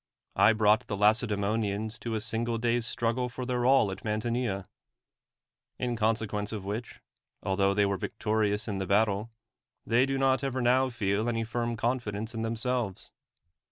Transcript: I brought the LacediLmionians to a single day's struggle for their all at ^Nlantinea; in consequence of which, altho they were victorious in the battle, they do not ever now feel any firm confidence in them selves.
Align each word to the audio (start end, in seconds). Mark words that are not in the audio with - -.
I 0.35 0.53
brought 0.53 0.87
the 0.87 0.97
LacediLmionians 0.97 1.99
to 1.99 2.15
a 2.15 2.21
single 2.21 2.57
day's 2.57 2.87
struggle 2.87 3.29
for 3.29 3.45
their 3.45 3.67
all 3.67 3.91
at 3.91 3.99
^Nlantinea; 3.99 4.65
in 5.77 5.95
consequence 5.95 6.51
of 6.51 6.65
which, 6.65 7.01
altho 7.45 7.75
they 7.75 7.85
were 7.85 7.97
victorious 7.97 8.67
in 8.67 8.79
the 8.79 8.87
battle, 8.87 9.29
they 9.85 10.07
do 10.07 10.17
not 10.17 10.43
ever 10.43 10.59
now 10.59 10.89
feel 10.89 11.29
any 11.29 11.43
firm 11.43 11.77
confidence 11.77 12.33
in 12.33 12.41
them 12.41 12.55
selves. 12.55 13.11